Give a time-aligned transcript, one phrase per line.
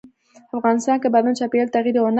[0.57, 2.09] افغانستان کې بادام د چاپېریال د تغیر یوه نښه ده.